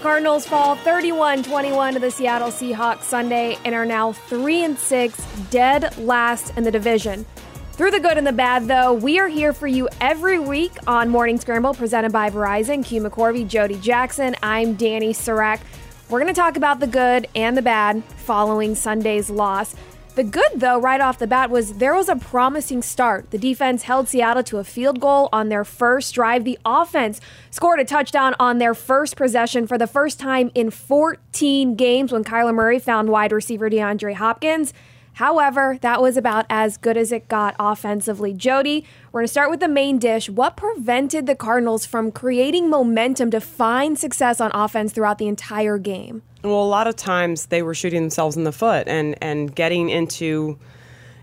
[0.00, 5.26] The Cardinals fall 31-21 to the Seattle Seahawks Sunday and are now 3 and 6,
[5.50, 7.26] dead last in the division.
[7.72, 11.10] Through the good and the bad, though, we are here for you every week on
[11.10, 12.82] Morning Scramble, presented by Verizon.
[12.82, 14.34] Q McCorvey, Jody Jackson.
[14.42, 15.60] I'm Dani Sureck.
[16.08, 19.76] We're going to talk about the good and the bad following Sunday's loss.
[20.20, 23.30] The good, though, right off the bat, was there was a promising start.
[23.30, 26.44] The defense held Seattle to a field goal on their first drive.
[26.44, 31.74] The offense scored a touchdown on their first possession for the first time in 14
[31.74, 34.74] games when Kyler Murray found wide receiver DeAndre Hopkins.
[35.14, 38.34] However, that was about as good as it got offensively.
[38.34, 40.28] Jody, we're going to start with the main dish.
[40.28, 45.78] What prevented the Cardinals from creating momentum to find success on offense throughout the entire
[45.78, 46.20] game?
[46.42, 49.90] Well, a lot of times they were shooting themselves in the foot and, and getting
[49.90, 50.58] into,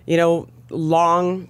[0.05, 1.49] you know, long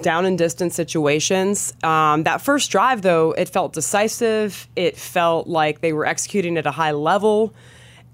[0.00, 1.74] down and distance situations.
[1.82, 4.68] Um, that first drive, though, it felt decisive.
[4.76, 7.52] It felt like they were executing at a high level.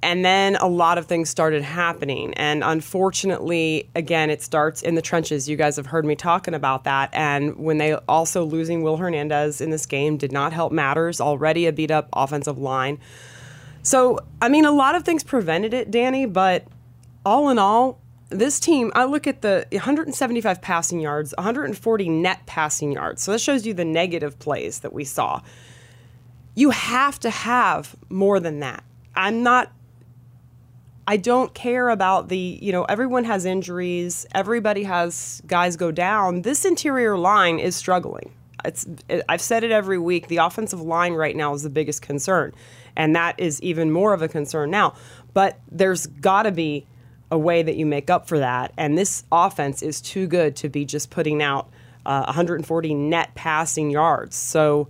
[0.03, 2.35] And then a lot of things started happening.
[2.35, 5.49] And unfortunately, again, it starts in the trenches.
[5.49, 7.11] You guys have heard me talking about that.
[7.13, 11.67] And when they also losing Will Hernandez in this game did not help matters, already
[11.67, 12.99] a beat up offensive line.
[13.87, 16.67] So, I mean, a lot of things prevented it, Danny, but
[17.25, 22.91] all in all, this team, I look at the 175 passing yards, 140 net passing
[22.91, 23.23] yards.
[23.23, 25.41] So that shows you the negative plays that we saw.
[26.57, 28.83] You have to have more than that.
[29.15, 29.71] I'm not
[31.07, 36.43] I don't care about the, you know, everyone has injuries, everybody has guys go down.
[36.43, 38.33] This interior line is struggling.
[38.67, 38.87] It's
[39.29, 40.29] I've said it every week.
[40.29, 42.53] The offensive line right now is the biggest concern,
[42.97, 44.95] and that is even more of a concern now.
[45.35, 46.87] But there's got to be
[47.31, 50.69] a way that you make up for that, and this offense is too good to
[50.69, 51.69] be just putting out
[52.05, 54.37] uh, 140 net passing yards.
[54.37, 54.89] So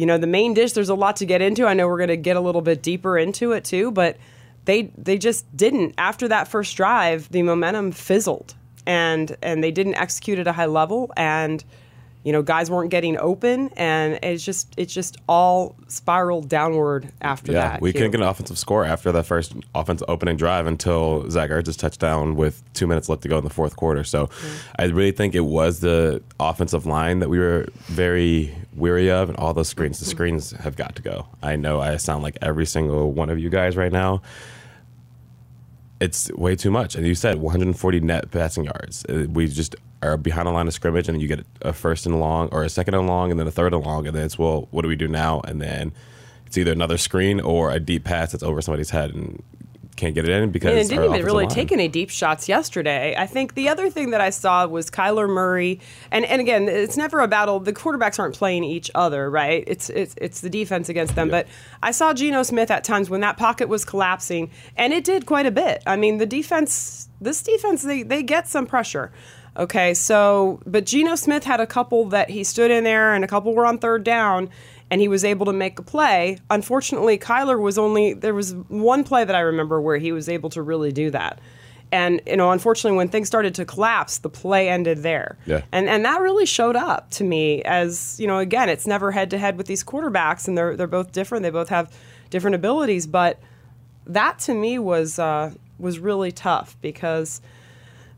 [0.00, 1.66] you know, the main dish, there's a lot to get into.
[1.66, 4.16] I know we're going to get a little bit deeper into it too, but
[4.64, 5.94] they they just didn't.
[5.98, 8.54] After that first drive, the momentum fizzled,
[8.86, 11.62] and and they didn't execute at a high level, and
[12.22, 17.52] you know guys weren't getting open, and it's just it's just all spiraled downward after
[17.52, 17.80] yeah, that.
[17.80, 21.76] we couldn't get an offensive score after that first offensive opening drive until Zach Ertz's
[21.76, 24.04] touchdown with two minutes left to go in the fourth quarter.
[24.04, 24.28] So
[24.78, 29.38] I really think it was the offensive line that we were very weary of, and
[29.38, 29.98] all those screens.
[29.98, 31.26] The screens have got to go.
[31.42, 34.20] I know I sound like every single one of you guys right now.
[36.00, 36.94] It's way too much.
[36.94, 39.04] And you said 140 net passing yards.
[39.06, 42.18] Uh, We just are behind the line of scrimmage, and you get a first and
[42.20, 44.38] long, or a second and long, and then a third and long, and then it's
[44.38, 45.40] well, what do we do now?
[45.40, 45.92] And then
[46.46, 49.42] it's either another screen or a deep pass that's over somebody's head and
[49.96, 52.48] can't get it in because And it didn't even really line- take any deep shots
[52.48, 53.14] yesterday.
[53.18, 55.78] I think the other thing that I saw was Kyler Murray,
[56.10, 57.60] and, and again, it's never a battle.
[57.60, 59.62] The quarterbacks aren't playing each other, right?
[59.66, 61.28] It's it's it's the defense against them.
[61.28, 61.46] But
[61.82, 65.44] I saw Geno Smith at times when that pocket was collapsing, and it did quite
[65.44, 65.82] a bit.
[65.86, 69.12] I mean, the defense, this defense, they they get some pressure.
[69.56, 73.28] Okay, so but Geno Smith had a couple that he stood in there, and a
[73.28, 74.48] couple were on third down,
[74.90, 76.38] and he was able to make a play.
[76.50, 80.50] Unfortunately, Kyler was only there was one play that I remember where he was able
[80.50, 81.40] to really do that.
[81.92, 85.36] And you know, unfortunately, when things started to collapse, the play ended there.
[85.46, 85.62] Yeah.
[85.72, 88.38] And and that really showed up to me as you know.
[88.38, 91.42] Again, it's never head to head with these quarterbacks, and they're they're both different.
[91.42, 91.92] They both have
[92.30, 93.40] different abilities, but
[94.06, 97.40] that to me was uh, was really tough because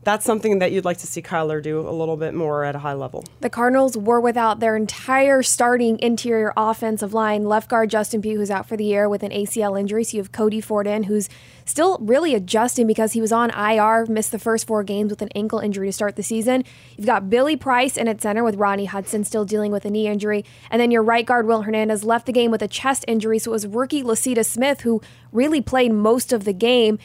[0.03, 2.79] that's something that you'd like to see Kyler do a little bit more at a
[2.79, 3.23] high level.
[3.41, 7.45] The Cardinals were without their entire starting interior offensive line.
[7.45, 10.03] Left guard Justin Pugh, who's out for the year with an ACL injury.
[10.03, 11.29] So you have Cody Ford in, who's
[11.65, 15.29] still really adjusting because he was on IR, missed the first four games with an
[15.35, 16.63] ankle injury to start the season.
[16.97, 20.07] You've got Billy Price in at center with Rodney Hudson still dealing with a knee
[20.07, 20.45] injury.
[20.69, 23.39] And then your right guard, Will Hernandez, left the game with a chest injury.
[23.39, 26.99] So it was rookie Lecitus Smith who really played most of the game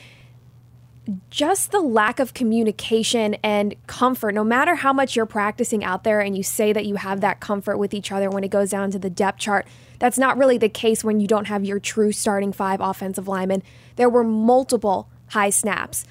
[1.30, 6.20] just the lack of communication and comfort, no matter how much you're practicing out there
[6.20, 8.90] and you say that you have that comfort with each other when it goes down
[8.90, 9.66] to the depth chart,
[9.98, 13.62] that's not really the case when you don't have your true starting five offensive linemen.
[13.96, 16.04] There were multiple high snaps.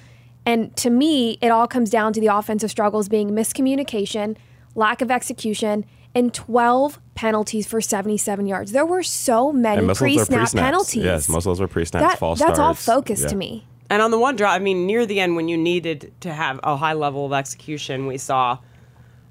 [0.44, 4.36] And to me, it all comes down to the offensive struggles being miscommunication,
[4.74, 5.84] lack of execution,
[6.14, 8.72] and 12 penalties for 77 yards.
[8.72, 10.54] There were so many And most of those are pre-snap pre-snaps.
[10.66, 11.04] penalties.
[11.04, 12.84] Yes, most of those were pre-snaps, That- false that's all starts.
[12.84, 13.28] focus Yeah.
[13.28, 13.66] to me.
[13.90, 16.60] And on the one draw, I mean, near the end, when you needed to have
[16.62, 18.58] a high level of execution, we saw,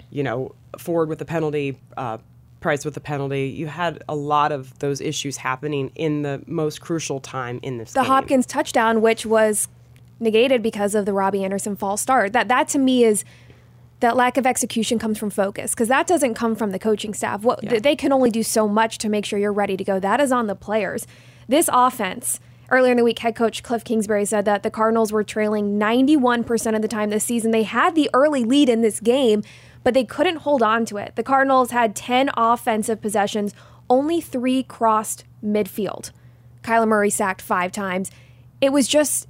[0.10, 2.18] you know, Ford with the penalty, uh,
[2.60, 3.50] Price with the penalty.
[3.50, 7.94] You had a lot of those issues happening in the most crucial time in this
[7.94, 8.08] the game.
[8.10, 9.68] Hopkins touchdown, which was
[10.20, 12.34] negated because of the Robbie Anderson false start.
[12.34, 13.24] That that to me is
[14.00, 17.44] that lack of execution comes from focus because that doesn't come from the coaching staff.
[17.44, 17.78] What Yeah.
[17.78, 20.00] they can only do so much to make sure you're ready to go.
[20.00, 21.06] That is on the players.
[21.48, 22.40] This offense.
[22.70, 26.76] Earlier in the week, head coach Cliff Kingsbury said that the Cardinals were trailing 91%
[26.76, 27.52] of the time this season.
[27.52, 29.44] They had the early lead in this game,
[29.84, 31.16] but they couldn't hold on to it.
[31.16, 33.54] The Cardinals had 10 offensive possessions,
[33.90, 36.12] only three crossed midfield.
[36.62, 38.12] Kyler Murray sacked five times.
[38.60, 39.30] It was just,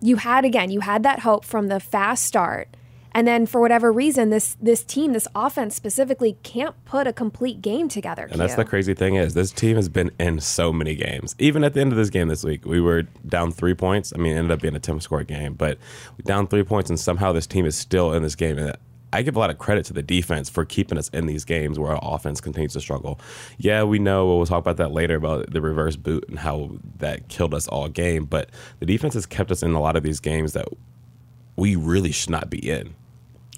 [0.00, 2.75] you had again, you had that hope from the fast start.
[3.16, 7.62] And then for whatever reason, this this team, this offense specifically, can't put a complete
[7.62, 8.28] game together.
[8.30, 11.34] And that's the crazy thing is this team has been in so many games.
[11.38, 14.12] Even at the end of this game this week, we were down three points.
[14.14, 15.78] I mean, it ended up being a 10 score game, but
[16.26, 18.58] down three points, and somehow this team is still in this game.
[18.58, 18.76] And
[19.14, 21.78] I give a lot of credit to the defense for keeping us in these games
[21.78, 23.18] where our offense continues to struggle.
[23.56, 27.28] Yeah, we know we'll talk about that later about the reverse boot and how that
[27.28, 30.20] killed us all game, but the defense has kept us in a lot of these
[30.20, 30.68] games that
[31.56, 32.94] we really should not be in.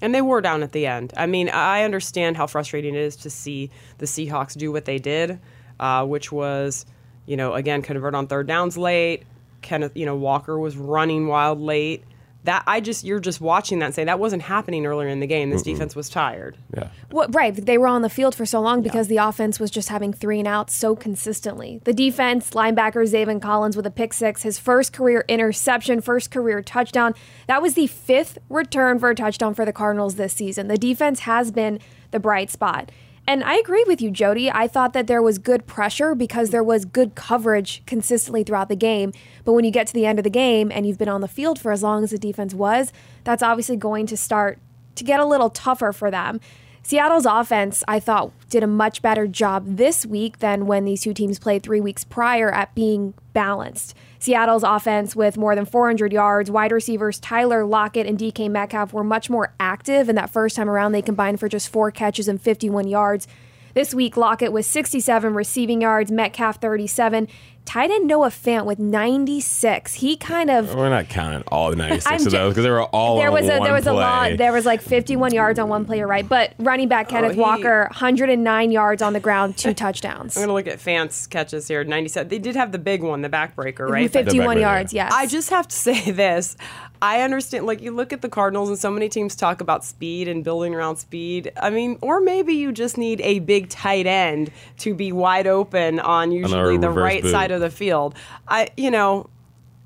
[0.01, 1.13] And they were down at the end.
[1.17, 4.97] I mean, I understand how frustrating it is to see the Seahawks do what they
[4.97, 5.39] did,
[5.79, 6.85] uh, which was,
[7.25, 9.23] you know, again, convert on third downs late.
[9.61, 12.03] Kenneth, you know, Walker was running wild late.
[12.45, 15.27] That I just, you're just watching that and saying that wasn't happening earlier in the
[15.27, 15.49] game.
[15.49, 16.55] This defense was tired.
[16.73, 16.87] Yeah.
[17.11, 17.53] What, right.
[17.53, 20.39] They were on the field for so long because the offense was just having three
[20.39, 21.81] and outs so consistently.
[21.83, 26.61] The defense, linebacker Zaven Collins with a pick six, his first career interception, first career
[26.61, 27.13] touchdown.
[27.47, 30.69] That was the fifth return for a touchdown for the Cardinals this season.
[30.69, 31.79] The defense has been
[32.11, 32.89] the bright spot.
[33.29, 34.49] And I agree with you, Jody.
[34.49, 38.75] I thought that there was good pressure because there was good coverage consistently throughout the
[38.75, 39.13] game.
[39.45, 41.27] But when you get to the end of the game and you've been on the
[41.27, 42.91] field for as long as the defense was,
[43.25, 44.57] that's obviously going to start
[44.95, 46.39] to get a little tougher for them.
[46.83, 51.13] Seattle's offense, I thought, did a much better job this week than when these two
[51.13, 53.95] teams played three weeks prior at being balanced.
[54.17, 59.03] Seattle's offense, with more than 400 yards, wide receivers Tyler Lockett and DK Metcalf were
[59.03, 60.09] much more active.
[60.09, 63.27] And that first time around, they combined for just four catches and 51 yards.
[63.75, 67.27] This week, Lockett was 67 receiving yards, Metcalf 37.
[67.65, 69.93] Tight end Noah Fant with 96.
[69.93, 73.17] He kind of We're not counting all 96 I'm of those because they were all
[73.17, 75.69] there on was a one there was a lot there was like 51 yards on
[75.69, 79.19] one player right but running back oh, Kenneth Oh, he- Walker 109 yards on the
[79.19, 81.83] ground two touchdowns I'm going to look at Fant's catches here.
[81.83, 82.27] 97.
[82.29, 84.11] They did have the big one, the backbreaker, right?
[84.11, 85.03] 51 back yards there.
[85.05, 86.57] yes I just have to say this.
[87.01, 90.27] I understand, like, you look at the Cardinals, and so many teams talk about speed
[90.27, 91.49] and building around speed.
[91.55, 96.01] I mean, or maybe you just need a big tight end to be wide open
[96.01, 97.31] on usually the right boot.
[97.31, 98.15] side of the field.
[98.47, 99.29] I, you know,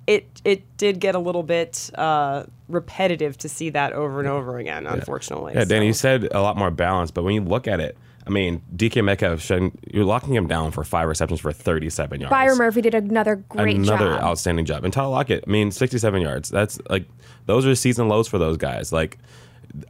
[0.07, 4.57] it it did get a little bit uh, repetitive to see that over and over
[4.57, 5.53] again, unfortunately.
[5.55, 8.29] Yeah, Danny, you said a lot more balance, but when you look at it, I
[8.29, 12.31] mean, DK Metcalf, shouldn't- you're locking him down for five receptions for 37 yards.
[12.31, 14.85] Byron Murphy did another great Another job outstanding job.
[14.85, 16.49] And Tyler Lockett, I mean, 67 yards.
[16.49, 17.05] That's like,
[17.47, 18.93] those are season lows for those guys.
[18.93, 19.17] Like,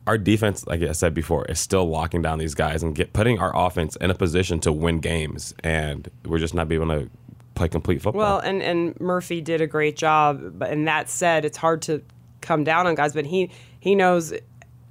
[0.07, 3.37] our defense, like I said before, is still locking down these guys and get putting
[3.39, 5.53] our offense in a position to win games.
[5.63, 7.09] And we're just not being able to
[7.55, 8.21] play complete football.
[8.21, 10.57] Well, and, and Murphy did a great job.
[10.57, 12.01] But and that said, it's hard to
[12.41, 14.33] come down on guys, but he he knows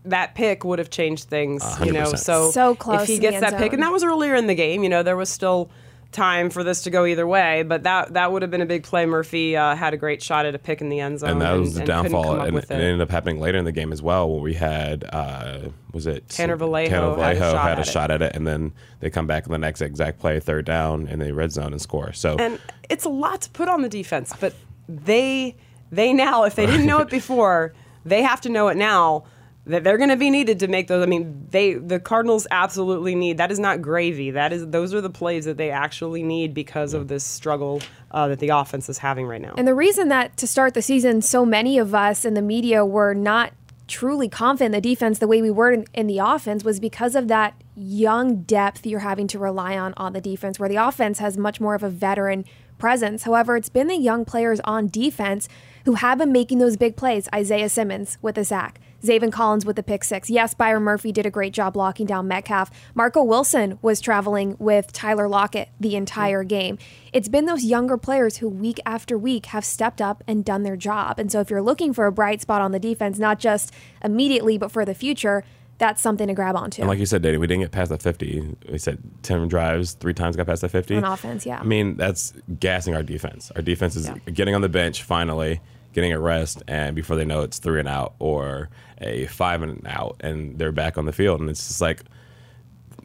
[0.04, 1.64] that pick would have changed things.
[1.84, 4.34] You know, so So close if he gets end that pick, and that was earlier
[4.34, 4.82] in the game.
[4.82, 5.70] You know, there was still
[6.12, 8.84] time for this to go either way, but that that would have been a big
[8.84, 9.06] play.
[9.06, 11.52] Murphy uh, had a great shot at a pick in the end zone, and that
[11.52, 12.40] was the and downfall.
[12.40, 12.64] And, it.
[12.64, 16.06] it ended up happening later in the game as well, where we had uh, was
[16.06, 17.90] it Tanner Vallejo Tanner had a shot had a at it.
[17.90, 21.08] shot at it, and then they come back in the next exact play, third down,
[21.08, 22.12] in the red zone and score.
[22.12, 24.54] So and it's a lot to put on the defense, but
[24.88, 25.56] they
[25.90, 29.24] they now, if they didn't know it before, they have to know it now
[29.64, 31.02] that they're going to be needed to make those.
[31.02, 34.31] I mean, they the Cardinals absolutely need that is not gravy.
[34.31, 38.28] That is those are the plays that they actually need because of this struggle uh,
[38.28, 39.54] that the offense is having right now.
[39.56, 42.84] And the reason that to start the season, so many of us in the media
[42.84, 43.52] were not
[43.86, 47.14] truly confident in the defense the way we were in, in the offense was because
[47.14, 51.20] of that young depth you're having to rely on on the defense, where the offense
[51.20, 52.44] has much more of a veteran
[52.78, 53.22] presence.
[53.22, 55.48] However, it's been the young players on defense
[55.84, 57.28] who have been making those big plays.
[57.32, 58.81] Isaiah Simmons with a sack.
[59.02, 60.30] Zaven Collins with the pick six.
[60.30, 62.70] Yes, Byron Murphy did a great job locking down Metcalf.
[62.94, 66.78] Marco Wilson was traveling with Tyler Lockett the entire game.
[67.12, 70.76] It's been those younger players who week after week have stepped up and done their
[70.76, 71.18] job.
[71.18, 73.72] And so if you're looking for a bright spot on the defense, not just
[74.04, 75.42] immediately, but for the future,
[75.78, 76.80] that's something to grab onto.
[76.82, 78.56] And like you said, Danny, we didn't get past the 50.
[78.70, 80.96] We said 10 drives, three times got past the 50.
[80.98, 81.58] On offense, yeah.
[81.58, 83.50] I mean, that's gassing our defense.
[83.56, 84.14] Our defense is Yeah.
[84.32, 85.60] getting on the bench finally,
[85.93, 88.69] getting a rest, and before they know it's three and out or
[89.01, 91.41] a five and out, and they're back on the field.
[91.41, 92.03] And it's just like,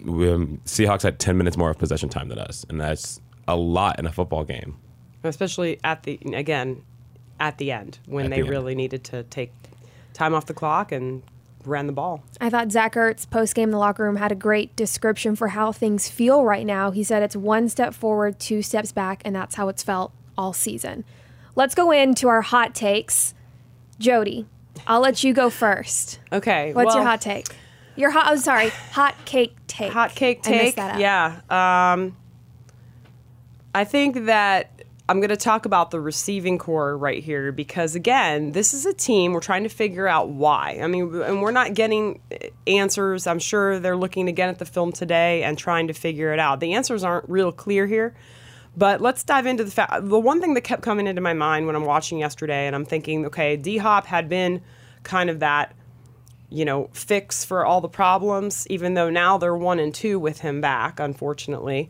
[0.03, 3.55] we, um, Seahawks had 10 minutes more of possession time than us, and that's a
[3.55, 4.77] lot in a football game.
[5.23, 6.83] especially at the again
[7.39, 8.49] at the end when At they the end.
[8.49, 9.51] really needed to take
[10.13, 11.21] time off the clock and
[11.65, 12.23] ran the ball.
[12.39, 15.49] I thought Zach Ertz post game in the locker room had a great description for
[15.49, 16.91] how things feel right now.
[16.91, 20.53] He said it's one step forward, two steps back, and that's how it's felt all
[20.53, 21.03] season.
[21.57, 23.33] Let's go into our hot takes.
[23.97, 24.45] Jody,
[24.85, 26.19] I'll let you go first.
[26.31, 26.71] Okay.
[26.71, 27.47] What's your hot take?
[27.95, 28.27] Your hot.
[28.27, 29.91] I'm sorry, hot cake take.
[29.91, 30.77] Hot cake take.
[30.77, 31.41] Yeah.
[31.49, 32.15] Um,
[33.73, 38.51] I think that I'm going to talk about the receiving corps right here because, again,
[38.51, 40.79] this is a team we're trying to figure out why.
[40.79, 42.21] I mean, and we're not getting
[42.67, 43.25] answers.
[43.25, 46.59] I'm sure they're looking again at the film today and trying to figure it out.
[46.59, 48.13] The answers aren't real clear here.
[48.77, 50.07] But let's dive into the fact.
[50.07, 52.85] The one thing that kept coming into my mind when I'm watching yesterday, and I'm
[52.85, 54.61] thinking, okay, D Hop had been
[55.03, 55.75] kind of that
[56.49, 60.39] you know, fix for all the problems, even though now they're one and two with
[60.39, 61.89] him back, unfortunately.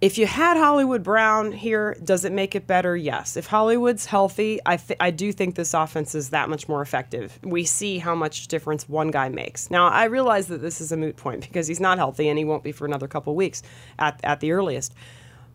[0.00, 2.94] If you had Hollywood Brown here, does it make it better?
[2.94, 3.38] Yes.
[3.38, 7.38] If Hollywood's healthy, I, th- I do think this offense is that much more effective.
[7.42, 9.70] We see how much difference one guy makes.
[9.70, 12.44] Now, I realize that this is a moot point because he's not healthy and he
[12.44, 13.62] won't be for another couple weeks
[13.98, 14.92] at, at the earliest.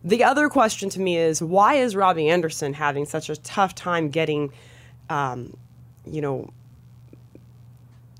[0.02, 4.08] The other question to me is why is Robbie Anderson having such a tough time
[4.08, 4.52] getting,
[5.10, 5.56] um,
[6.06, 6.50] you know,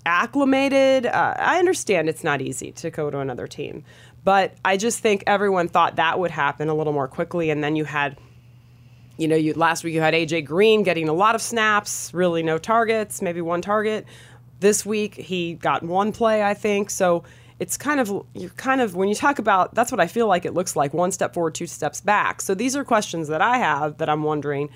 [0.04, 1.06] acclimated.
[1.06, 3.84] Uh, I understand it's not easy to go to another team,
[4.24, 7.50] but I just think everyone thought that would happen a little more quickly.
[7.50, 8.18] And then you had,
[9.16, 12.42] you know, you last week you had AJ Green getting a lot of snaps, really
[12.42, 14.06] no targets, maybe one target.
[14.60, 16.90] This week he got one play, I think.
[16.90, 17.24] So
[17.60, 20.44] it's kind of you're kind of when you talk about that's what I feel like
[20.44, 22.40] it looks like one step forward, two steps back.
[22.40, 24.70] So these are questions that I have that I'm wondering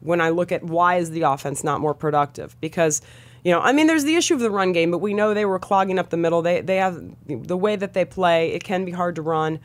[0.00, 3.00] when I look at why is the offense not more productive because
[3.44, 5.44] you know, I mean, there's the issue of the run game, but we know they
[5.44, 6.42] were clogging up the middle.
[6.42, 8.52] They they have the way that they play.
[8.52, 9.60] It can be hard to run.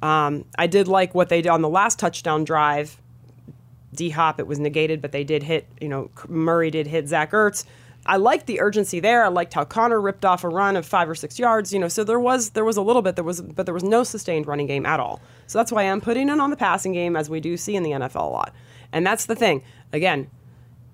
[0.00, 2.96] Um, I did like what they did on the last touchdown drive.
[3.94, 5.66] D Hop, it was negated, but they did hit.
[5.80, 7.64] You know, Murray did hit Zach Ertz.
[8.06, 9.24] I liked the urgency there.
[9.24, 11.72] I liked how Conner ripped off a run of five or six yards.
[11.72, 13.84] You know, so there was there was a little bit there was, but there was
[13.84, 15.20] no sustained running game at all.
[15.46, 17.82] So that's why I'm putting it on the passing game, as we do see in
[17.82, 18.54] the NFL a lot.
[18.92, 19.62] And that's the thing.
[19.92, 20.30] Again,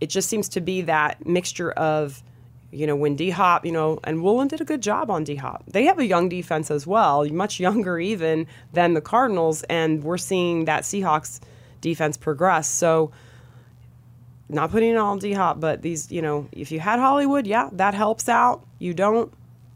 [0.00, 2.22] it just seems to be that mixture of,
[2.70, 5.36] you know, when D Hop, you know, and Woolen did a good job on D
[5.36, 5.64] Hop.
[5.68, 10.18] They have a young defense as well, much younger even than the Cardinals, and we're
[10.18, 11.40] seeing that Seahawks
[11.80, 12.68] defense progress.
[12.68, 13.12] So,
[14.52, 17.68] not putting it all D Hop, but these, you know, if you had Hollywood, yeah,
[17.72, 18.66] that helps out.
[18.78, 19.32] You don't.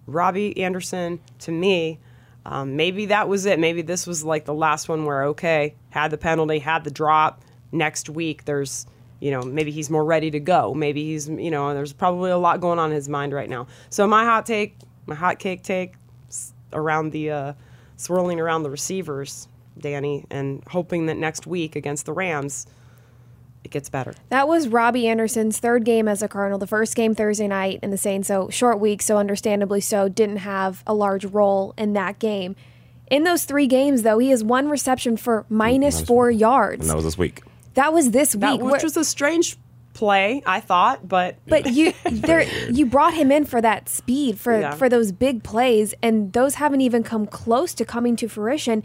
[0.06, 1.98] Robbie Anderson, to me,
[2.44, 3.58] um, maybe that was it.
[3.58, 7.42] Maybe this was like the last one where, okay, had the penalty, had the drop.
[7.72, 8.86] Next week, there's,
[9.18, 10.72] you know, maybe he's more ready to go.
[10.72, 13.66] Maybe he's, you know, there's probably a lot going on in his mind right now.
[13.90, 15.94] So my hot take, my hot cake take
[16.72, 17.52] around the, uh,
[17.96, 22.66] swirling around the receivers, Danny, and hoping that next week against the Rams,
[23.66, 24.14] it gets better.
[24.30, 27.90] That was Robbie Anderson's third game as a Cardinal, the first game Thursday night in
[27.90, 28.28] the Saints.
[28.28, 32.56] So short week, so understandably so, didn't have a large role in that game.
[33.10, 36.80] In those three games, though, he has one reception for minus four yards.
[36.80, 37.42] And that was this week.
[37.74, 38.40] That was this week.
[38.40, 39.58] That, where- which was a strange
[39.92, 44.60] play, I thought, but but you there you brought him in for that speed for
[44.60, 44.70] Yeah.
[44.72, 48.82] for those big plays and those haven't even come close to coming to fruition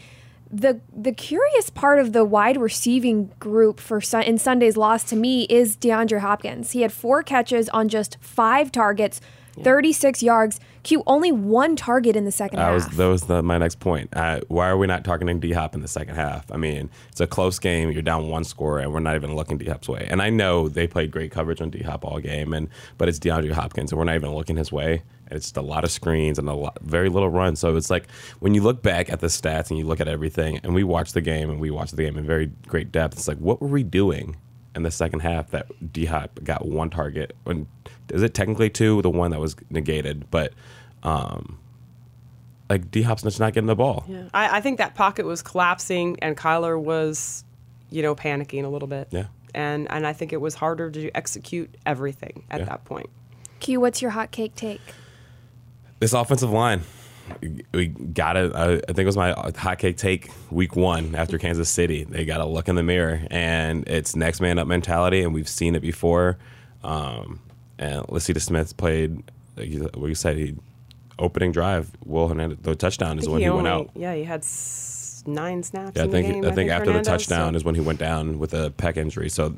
[0.52, 5.16] the the curious part of the wide receiving group for Sun- in Sunday's loss to
[5.16, 6.72] me is DeAndre Hopkins.
[6.72, 9.22] He had four catches on just five targets,
[9.62, 10.60] 36 yards.
[10.84, 12.96] Q only one target in the second was half.
[12.96, 14.10] that was the, my next point.
[14.14, 16.52] Uh, why are we not targeting D Hop in the second half?
[16.52, 17.92] I mean, it's a close game.
[17.92, 20.08] You're down one score, and we're not even looking D Hop's way.
[20.10, 22.68] And I know they played great coverage on D Hop all game, and
[22.98, 25.04] but it's DeAndre Hopkins, and we're not even looking his way.
[25.32, 27.56] And it's just a lot of screens and a lot, very little run.
[27.56, 28.10] So it's like
[28.40, 31.14] when you look back at the stats and you look at everything, and we watch
[31.14, 33.14] the game and we watch the game in very great depth.
[33.18, 34.36] It's like what were we doing
[34.76, 37.36] in the second half that D Hop got one target?
[37.46, 37.66] When
[38.10, 39.02] is it technically two?
[39.02, 40.54] The one that was negated, but.
[41.04, 41.58] Um,
[42.70, 44.06] like D Hop's just not getting the ball.
[44.34, 47.44] I, I think that pocket was collapsing and Kyler was,
[47.90, 49.08] you know, panicking a little bit.
[49.12, 49.26] Yeah.
[49.54, 52.66] And and I think it was harder to execute everything at Yeah.
[52.68, 53.10] that point.
[53.60, 54.80] Q, what's your hot cake take?
[56.02, 56.82] This offensive line,
[57.72, 58.56] we got it.
[58.56, 62.04] I, think it was my hot cake take week one after Kansas City.
[62.06, 65.48] They got to look in the mirror, and it's next man up mentality, and we've
[65.48, 66.40] seen it before.
[66.84, 67.40] Um,
[67.78, 69.22] and Lecitus Smith played,
[69.56, 70.56] like you- said, he
[71.20, 71.92] opening drive.
[72.04, 73.92] Will Hernandez, the touchdown is think when he, went only- out.
[73.96, 75.92] Yeah, he had s- nine snaps.
[75.98, 78.00] Yeah, I think the game, I think after the touchdown so- is when he went
[78.00, 79.30] down with a pec injury.
[79.30, 79.54] So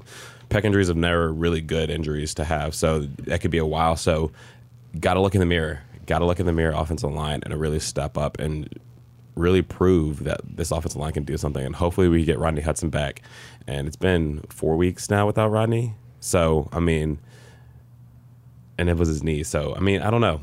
[0.50, 2.76] pec injuries have never really good injuries to have.
[2.76, 3.96] So that could be a while.
[3.96, 4.32] So
[5.00, 5.80] got to look in the mirror.
[6.06, 8.68] Got to look in the mirror, offensive line, and really step up and
[9.36, 11.66] really prove that this offensive line can do something.
[11.66, 13.22] And hopefully we get Rodney Hudson back.
[13.68, 15.96] And it's been four weeks now without Rodney.
[16.20, 17.20] So I mean,
[18.78, 19.44] and it was his knee.
[19.44, 20.42] So I mean, I don't know.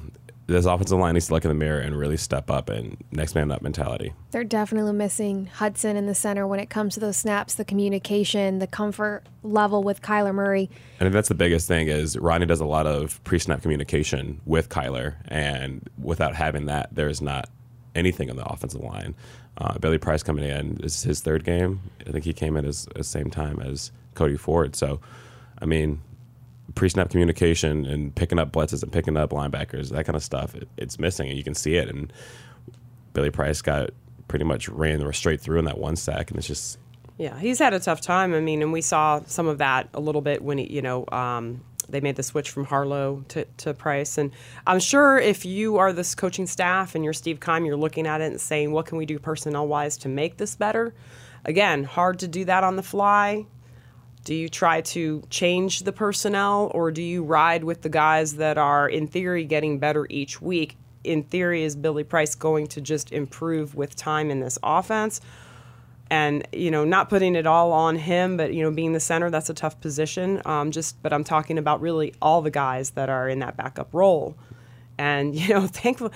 [0.50, 3.37] This offensive line needs to look in the mirror and really step up and next
[3.37, 4.12] man up mentality.
[4.33, 8.59] They're definitely missing Hudson in the center when it comes to those snaps, the communication,
[8.59, 10.69] the comfort level with Kyler Murray.
[10.97, 14.69] I think that's the biggest thing is Rodney does a lot of pre-snap communication with
[14.69, 17.49] Kyler, and without having that, there's not
[17.95, 19.14] anything on the offensive line.
[19.57, 21.80] Uh, Billy Price coming in this is his third game.
[22.09, 24.75] I think he came in as the same time as Cody Ford.
[24.75, 25.00] So,
[25.62, 26.02] I mean,
[26.75, 30.69] pre-snap communication and picking up blitzes and picking up linebackers, that kind of stuff, it,
[30.77, 31.89] it's missing, and you can see it.
[31.89, 32.12] And
[33.12, 33.91] Billy Price got
[34.29, 36.79] pretty much ran straight through in that one sack, and it's just
[37.19, 38.33] Yeah, he's had a tough time.
[38.35, 41.05] I mean, and we saw some of that a little bit when he, you know,
[41.12, 44.17] um, they made the switch from Harlow to, to Price.
[44.17, 44.31] And
[44.67, 48.21] I'm sure if you are this coaching staff and you're Steve Keim, you're looking at
[48.21, 50.95] it and saying, what can we do personnel wise to make this better?
[51.45, 53.47] Again, hard to do that on the fly.
[54.25, 58.59] Do you try to change the personnel or do you ride with the guys that
[58.59, 60.77] are, in theory, getting better each week?
[61.05, 65.21] In theory, is Billy Price going to just improve with time in this offense?
[66.11, 69.31] and you know not putting it all on him but you know being the center
[69.31, 73.09] that's a tough position um, just but i'm talking about really all the guys that
[73.09, 74.37] are in that backup role
[74.99, 76.11] and you know thankful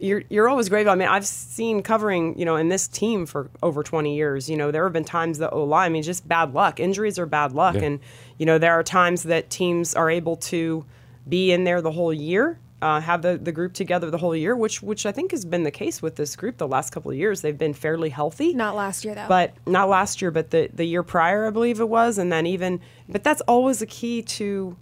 [0.00, 0.92] you're, you're always grateful.
[0.92, 4.48] I mean, I've seen covering, you know, in this team for over 20 years.
[4.48, 6.80] You know, there have been times that O line, I mean, just bad luck.
[6.80, 7.82] Injuries are bad luck, Yeah.
[7.84, 8.00] and
[8.38, 10.84] you know, there are times that teams are able to
[11.28, 14.54] be in there the whole year, uh, have the, the group together the whole year,
[14.56, 17.16] which which I think has been the case with this group the last couple of
[17.16, 17.40] years.
[17.42, 19.26] They've been fairly healthy Not last year, though.
[19.28, 22.46] but not last year, but the the year prior, I believe it was, and then
[22.46, 22.80] even.
[23.08, 24.76] But that's always a key to,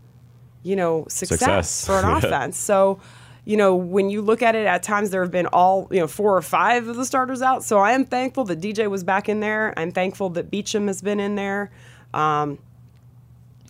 [0.63, 1.87] you know, success, Success.
[1.87, 2.19] for an Yeah.
[2.19, 2.59] offense.
[2.59, 3.01] So,
[3.47, 6.09] you know, when you look at it, at times there have been all you know
[6.09, 7.65] four or five of the starters out.
[7.65, 9.73] So I am thankful that DJ was back in there.
[9.77, 11.71] I'm thankful that Beachum has been in there.
[12.13, 12.59] Um,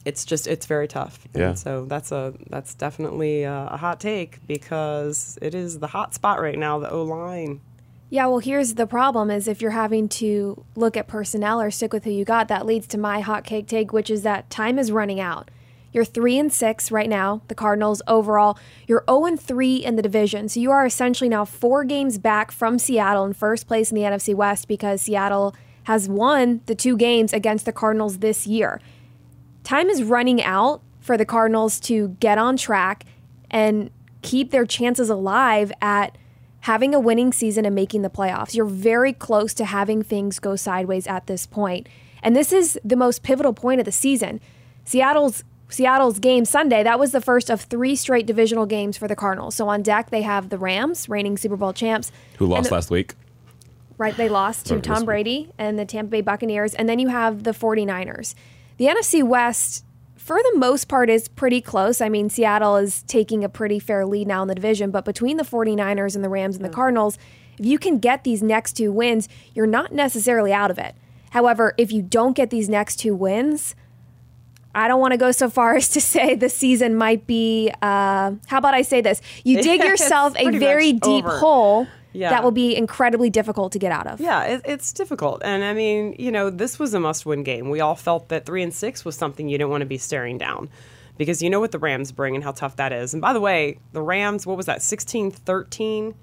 [0.07, 1.29] it's just it's very tough.
[1.35, 1.55] And Yeah.
[1.55, 6.41] So that's a that's definitely a, a hot take because it is the hot spot
[6.41, 6.79] right now.
[6.79, 7.61] The O line.
[8.09, 11.93] Yeah, well, here's the problem: is if you're having to look at personnel or stick
[11.93, 14.79] with who you got, that leads to my hot cake take, which is that time
[14.79, 15.51] is running out.
[15.97, 18.59] You're three and six right now, the Cardinals overall.
[18.87, 22.53] You're 0 and three in the division, so you are essentially now four games back
[22.53, 26.99] from Seattle in first place in the NFC West because Seattle has won the two
[26.99, 28.79] games against the Cardinals this year.
[29.65, 33.07] Time is running out for the Cardinals to get on track
[33.51, 33.89] and
[34.21, 36.19] keep their chances alive at
[36.61, 38.55] having a winning season and making the playoffs.
[38.55, 41.89] You're very close to having things go sideways at this point.
[42.23, 44.43] And this is the most pivotal point of the season.
[44.85, 49.17] Seattle's Seattle's game Sunday, that was the first of three straight divisional games for the
[49.17, 49.55] Cardinals.
[49.55, 52.13] So on deck they have the Rams, reigning Super Bowl champs.
[52.39, 53.15] who lost the- last week.
[53.99, 55.07] Right, they lost to Tom.
[55.07, 56.75] Brady and the Tampa Bay Buccaneers.
[56.75, 58.35] And then you have the 49ers.
[58.77, 59.85] The NFC West,
[60.17, 62.03] for the most part, is pretty close.
[62.03, 65.39] I mean, Seattle is taking a pretty fair lead now in the division, but between
[65.39, 66.75] the 49ers and the Rams and the mm.
[66.75, 67.17] Cardinals,
[67.59, 70.95] if you can get these next two wins, you're not necessarily out of it.
[71.31, 73.75] However, if you don't get these next two wins,
[74.77, 77.73] I don't want to go so far as to say the season might be.
[77.83, 79.21] Uh, how about I say this?
[79.45, 81.39] You dig yourself a very deep over.
[81.39, 82.31] hole Yeah.
[82.31, 84.21] that will be incredibly difficult to get out of.
[84.21, 87.69] Yeah, it, it's difficult, and I mean, you know, this was a must-win game.
[87.71, 90.39] We all felt that three and six was something you didn't want to be staring
[90.39, 90.69] down,
[91.19, 93.13] because you know what the Rams bring and how tough that is.
[93.15, 96.15] And by the way, the Rams, what was that, 16-13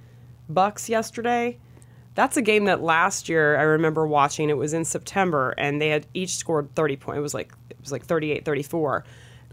[0.50, 1.58] Bucks yesterday?
[2.16, 4.50] That's a game that last year I remember watching.
[4.50, 7.18] It was in September, and they had each scored 30 points.
[7.18, 9.04] It was like it was like 38-34.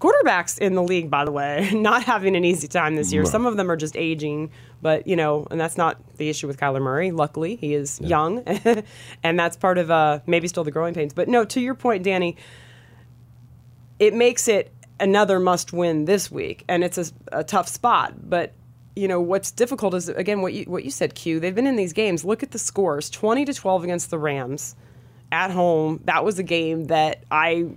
[0.00, 3.26] Quarterbacks in the league, by the way, not having an easy time this year.
[3.26, 6.58] Some of them are just aging, but you know, and that's not the issue with
[6.58, 7.10] Kyler Murray.
[7.10, 8.40] Luckily, he is young,
[9.22, 11.12] and that's part of uh, maybe still the growing pains.
[11.12, 12.36] But no, to your point, Danny,
[13.98, 18.28] it makes it another must win this week, and it's a, a tough spot.
[18.28, 18.54] But
[18.96, 21.14] you know what's difficult is again what you what you said.
[21.14, 21.40] Q.
[21.40, 22.24] They've been in these games.
[22.24, 24.74] Look at the scores: twenty to twelve against the Rams
[25.32, 26.00] at home.
[26.04, 27.68] That was a game that I.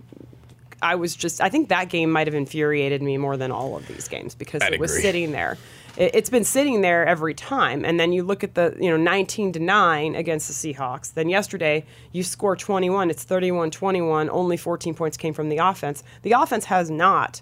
[0.81, 3.87] I was just, I think that game might have infuriated me more than all of
[3.87, 5.01] these games because I'd it was agree.
[5.01, 5.57] sitting there.
[5.95, 7.85] It, it's been sitting there every time.
[7.85, 11.13] And then you look at the, you know, 19 to 9 against the Seahawks.
[11.13, 13.09] Then yesterday, you score 21.
[13.09, 14.29] It's 31 21.
[14.29, 16.03] Only 14 points came from the offense.
[16.23, 17.41] The offense has not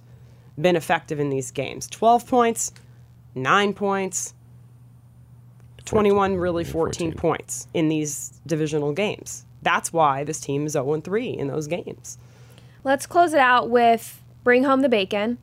[0.59, 1.87] been effective in these games.
[1.87, 2.71] 12 points,
[3.35, 4.33] 9 points,
[5.85, 7.19] 21, really 14, 14.
[7.19, 9.45] points in these divisional games.
[9.61, 12.17] That's why this team is 0 3 in those games.
[12.83, 15.37] Let's close it out with Bring Home the Bacon.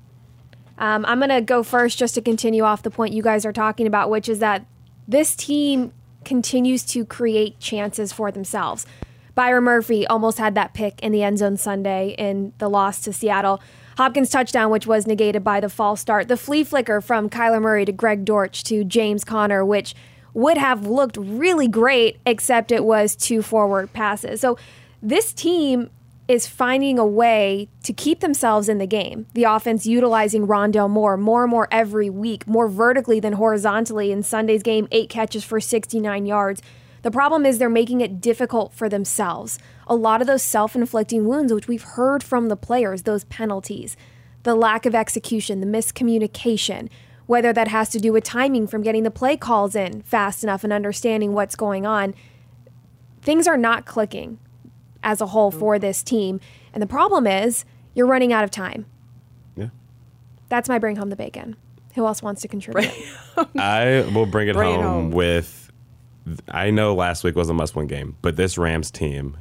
[0.79, 3.53] Um, I'm going to go first just to continue off the point you guys are
[3.53, 4.65] talking about, which is that
[5.07, 5.93] this team
[6.25, 8.87] continues to create chances for themselves.
[9.35, 13.13] Byron Murphy almost had that pick in the end zone Sunday in the loss to
[13.13, 13.61] Seattle.
[13.99, 16.29] Hopkins touchdown, which was negated by the false start.
[16.29, 19.93] The flea flicker from Kyler Murray to Greg Dortch to James Conner, which
[20.35, 24.41] would have looked really great, except it was two forward passes.
[24.41, 24.57] So
[25.03, 25.91] this team
[26.29, 29.27] is finding a way to keep themselves in the game.
[29.35, 34.13] The offense utilizing Rondale Moore more and more every week, more vertically than horizontally.
[34.13, 36.63] In Sunday's game, eight catches for 69 yards.
[37.03, 39.59] The problem is they're making it difficult for themselves.
[39.87, 43.97] A lot of those self inflicting wounds, which we've heard from the players, those penalties,
[44.43, 46.89] the lack of execution, the miscommunication,
[47.27, 50.65] whether that has to do with timing from getting the play calls in fast enough
[50.65, 52.15] and understanding what's going on.
[53.21, 54.39] Things are not clicking
[55.03, 55.83] as a whole for mm-hmm.
[55.83, 56.41] this team.
[56.73, 58.87] And the problem is you're running out of time.
[59.57, 59.69] Yeah.
[60.49, 61.57] That's my bring home the bacon.
[61.95, 62.91] Who else wants to contribute?
[63.57, 65.11] I will bring it, Bring it home, home.
[65.11, 65.68] with.
[66.49, 69.37] I know last week was a must-win game, but this Rams team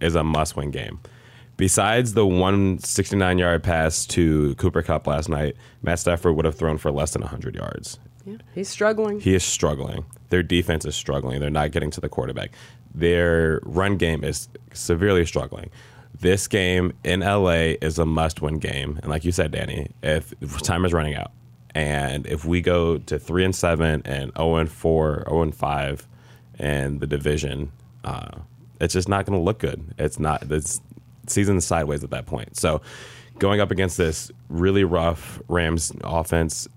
[0.00, 1.00] is a must-win game.
[1.56, 6.90] Besides the 169-yard pass to Cooper Kupp last night, Matt Stafford would have thrown for
[6.90, 7.98] less than 100 yards.
[8.26, 9.20] Yeah, he's struggling.
[9.20, 10.04] He is struggling.
[10.30, 11.40] Their defense is struggling.
[11.40, 12.52] They're not getting to the quarterback.
[12.92, 15.70] Their run game is severely struggling.
[16.18, 20.84] This game in LA is a must-win game, and like you said, Danny, if time
[20.84, 21.32] is running out,
[21.74, 26.06] and if we go to three and seven and zero and four, zero and five,
[26.58, 27.72] and the division,
[28.04, 28.30] uh,
[28.80, 29.94] it's just not going to look good.
[29.98, 30.50] It's not.
[30.50, 30.80] It's
[31.26, 32.56] season sideways at that point.
[32.56, 32.80] So,
[33.38, 36.68] going up against this really rough Rams offense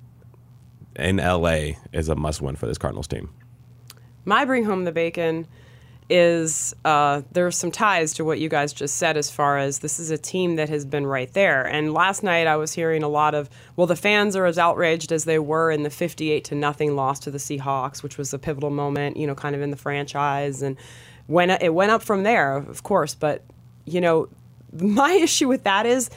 [0.95, 3.29] in LA is a must-win for this Cardinals team.
[4.25, 5.47] My bring home the bacon
[6.10, 10.00] is uh, there's some ties to what you guys just said as far as this
[10.00, 11.65] is a team that has been right there.
[11.65, 15.12] And last night I was hearing a lot of well, the fans are as outraged
[15.12, 18.39] as they were in the 58 to nothing loss to the Seahawks, which was a
[18.39, 20.78] pivotal moment, you know, kind of in the franchise, and
[21.28, 23.13] when it went up from there, of course.
[23.13, 23.43] But
[23.86, 24.30] you know,
[24.74, 26.10] my issue with that is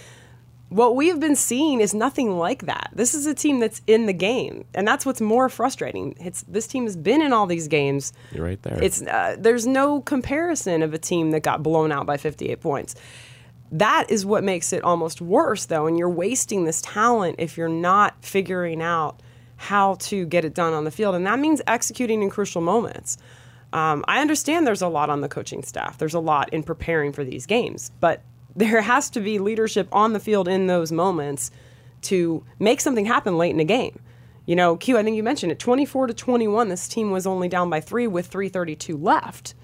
[0.70, 2.90] what we have been seeing is nothing like that.
[2.94, 6.14] This is a team that's in the game, and that's what's more frustrating.
[6.20, 8.12] It's this team has been in all these games.
[8.32, 8.82] You're right there.
[8.82, 12.94] It's uh, there's no comparison of a team that got blown out by 58 points.
[13.72, 17.68] That is what makes it almost worse, though, and you're wasting this talent if you're
[17.68, 19.20] not figuring out
[19.56, 23.18] how to get it done on the field, and that means executing in crucial moments.
[23.72, 25.98] Um, I understand there's a lot on the coaching staff.
[25.98, 28.22] There's a lot in preparing for these games, but
[28.56, 31.50] there has to be leadership on the field in those moments
[32.02, 34.00] to make something happen late in the game.
[34.46, 36.68] You know, Q, I think you mentioned it 24 to 21.
[36.68, 39.54] This team was only down by three with 332 left.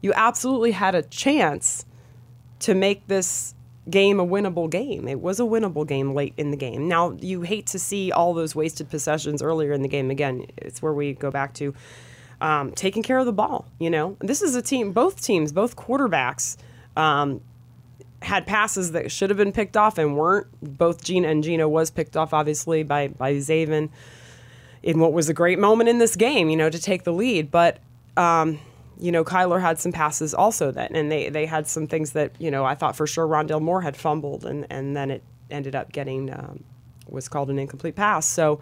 [0.00, 1.84] You absolutely had a chance
[2.60, 3.54] to make this
[3.88, 5.08] game a winnable game.
[5.08, 6.88] It was a winnable game late in the game.
[6.88, 10.10] Now, you hate to see all those wasted possessions earlier in the game.
[10.10, 11.74] Again, it's where we go back to
[12.40, 13.66] um, taking care of the ball.
[13.78, 16.56] You know, this is a team, both teams, both quarterbacks.
[16.96, 17.40] Um,
[18.22, 20.46] had passes that should have been picked off and weren't.
[20.60, 23.90] Both Geno and Geno was picked off, obviously, by by Zaven
[24.82, 27.50] in what was a great moment in this game, you know, to take the lead.
[27.50, 27.78] But
[28.16, 28.58] um,
[28.98, 32.32] you know, Kyler had some passes also then, and they they had some things that
[32.38, 35.74] you know I thought for sure Rondale Moore had fumbled, and and then it ended
[35.74, 36.64] up getting um,
[37.08, 38.26] was called an incomplete pass.
[38.26, 38.60] So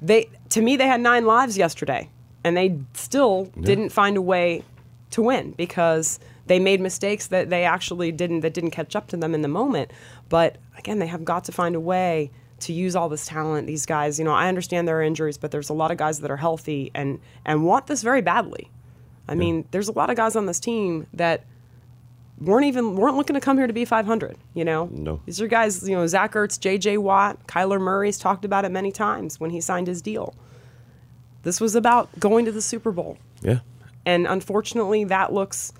[0.00, 2.08] they to me they had nine lives yesterday,
[2.44, 4.64] and they still didn't find a way
[5.10, 9.16] to win because they made mistakes that they actually didn't that didn't catch up to
[9.16, 9.90] them in the moment.
[10.28, 12.30] But again, they have got to find a way
[12.60, 13.66] to use all this talent.
[13.66, 16.20] These guys, you know, I understand there are injuries, but there's a lot of guys
[16.20, 18.70] that are healthy and and want this very badly.
[19.28, 21.44] I mean, there's a lot of guys on this team that
[22.40, 24.36] weren't even weren't looking to come here to be 500.
[24.54, 25.20] You know, No.
[25.26, 25.88] these are guys.
[25.88, 26.98] You know, Zach Ertz, J.J.
[26.98, 30.34] Watt, Kyler Murray's talked about it many times when he signed his deal.
[31.42, 33.18] This was about going to the Super Bowl.
[33.42, 33.60] Yeah.
[34.04, 35.72] And unfortunately, that looks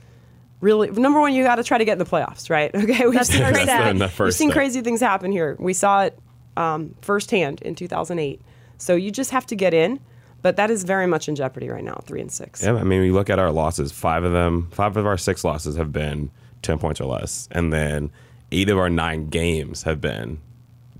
[0.60, 1.34] really number one.
[1.34, 2.70] You got to try to get in the playoffs, right?
[2.74, 3.96] Okay, we've seen, first crazy, step.
[3.96, 5.56] the we've seen crazy things happen here.
[5.58, 6.18] We saw it
[6.56, 8.40] um, firsthand in 2008.
[8.78, 10.00] So you just have to get in,
[10.42, 12.00] but that is very much in jeopardy right now.
[12.04, 12.62] Three and six.
[12.62, 13.92] Yeah, I mean, we look at our losses.
[13.92, 16.30] Five of them, five of our six losses have been
[16.62, 18.10] ten points or less, and then
[18.52, 20.40] eight of our nine games have been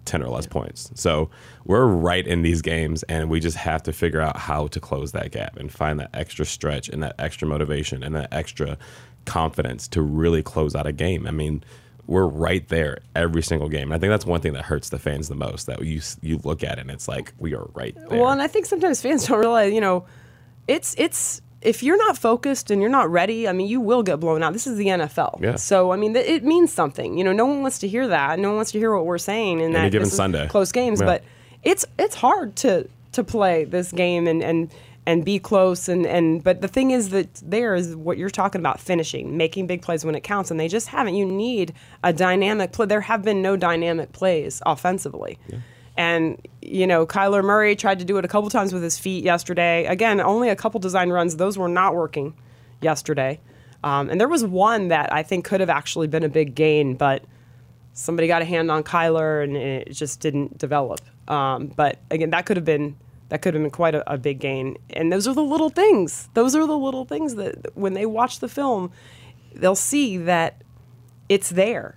[0.07, 0.90] ten or less points.
[0.95, 1.29] So
[1.64, 5.12] we're right in these games, and we just have to figure out how to close
[5.12, 8.79] that gap and find that extra stretch and that extra motivation and that extra
[9.25, 11.27] confidence to really close out a game.
[11.27, 11.62] I mean.
[12.09, 13.90] We're right there every single game.
[13.90, 15.66] And I think that's one thing that hurts the fans the most.
[15.66, 18.21] That you you look at it and it's like we are right there.
[18.21, 20.07] Well, and I think sometimes fans don't realize, you know,
[20.69, 24.21] it's it's if you're not focused and you're not ready, I mean, you will get
[24.21, 24.53] blown out.
[24.53, 25.40] This is the NFL.
[25.42, 25.57] Yeah.
[25.57, 27.16] So I mean, th- it means something.
[27.19, 28.38] You know, no one wants to hear that.
[28.38, 30.47] No one wants to hear what we're saying in that given Sunday.
[30.49, 31.01] close games.
[31.01, 31.07] Yeah.
[31.07, 31.25] But
[31.62, 34.71] it's it's hard to to play this game and and
[35.07, 38.61] and be close and and but the thing is that there is what you're talking
[38.61, 42.12] about finishing making big plays when it counts and they just haven't you need a
[42.12, 45.38] dynamic play there have been no dynamic plays offensively
[45.97, 49.25] and you know Kyler Murray tried to do it a couple times with his feet
[49.25, 52.35] yesterday again only a couple design runs those were not working
[52.81, 53.41] yesterday
[53.85, 56.95] um, and there was one that I think could have actually been a big gain
[56.95, 57.25] but
[57.93, 62.47] somebody got a hand on Kyler and it just didn't develop um, but again that
[62.47, 62.97] could have been
[63.29, 64.77] that could have been quite a, a, big gain.
[64.91, 66.29] And those are the little things.
[66.35, 68.93] Those are the little things that when they watch the film,
[69.55, 70.63] they'll see that
[71.29, 71.97] it's there.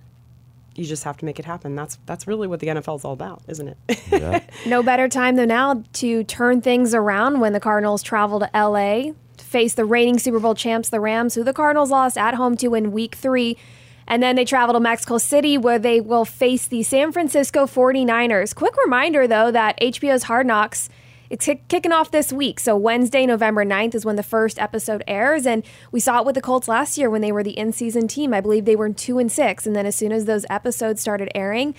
[0.80, 1.74] You just have to make it happen.
[1.74, 4.00] That's that's really what the NFL is all about, isn't it?
[4.10, 4.40] Yeah.
[4.66, 9.12] no better time than now to turn things around when the Cardinals travel to LA
[9.36, 12.56] to face the reigning Super Bowl champs, the Rams, who the Cardinals lost at home
[12.56, 13.58] to in week 3.
[14.06, 18.54] And then they travel to Mexico City where they will face the San Francisco 49ers.
[18.54, 20.88] Quick reminder though that HBO's Hard Knocks
[21.30, 22.58] it's kicking off this week.
[22.58, 25.46] So Wednesday, November 9th is when the first episode airs.
[25.46, 25.62] And
[25.92, 28.34] we saw it with the Colts last year when they were the in-season team.
[28.34, 29.64] I believe they were two and six.
[29.64, 31.76] And then as soon as those episodes started airing,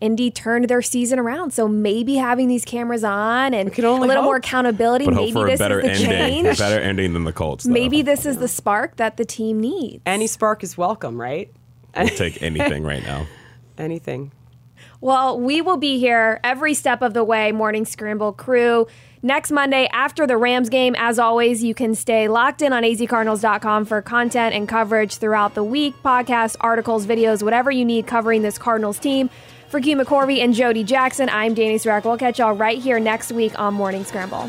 [0.00, 1.52] Indy turned their season around.
[1.52, 4.24] So maybe having these cameras on and a little hope.
[4.24, 6.44] more accountability, but maybe this is the ending.
[6.44, 6.58] change.
[6.58, 7.64] better ending than the Colts.
[7.64, 7.72] Though.
[7.72, 10.02] Maybe this is the spark that the team needs.
[10.06, 11.52] Any spark is welcome, right?
[11.94, 13.26] We'll take anything right now.
[13.78, 14.32] Anything.
[15.00, 18.86] Well, we will be here every step of the way, Morning Scramble crew.
[19.22, 23.84] Next Monday after the Rams game, as always, you can stay locked in on azcardinals.com
[23.84, 28.58] for content and coverage throughout the week podcasts, articles, videos, whatever you need covering this
[28.58, 29.28] Cardinals team.
[29.68, 32.04] For Q McCorvey and Jody Jackson, I'm Dani Sureck.
[32.04, 34.48] We'll catch y'all right here next week on Morning Scramble.